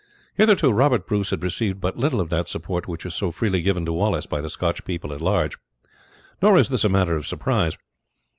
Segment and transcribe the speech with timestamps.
[0.33, 3.85] Hitherto Robert Bruce had received but little of that support which was so freely given
[3.85, 5.59] to Wallace by the Scotch people at large;
[6.41, 7.77] nor is this a matter for surprise.